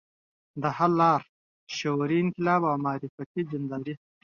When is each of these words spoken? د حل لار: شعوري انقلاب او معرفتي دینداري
د 0.61 0.63
حل 0.77 0.91
لار: 1.01 1.21
شعوري 1.77 2.17
انقلاب 2.21 2.61
او 2.69 2.75
معرفتي 2.85 3.41
دینداري 3.51 3.93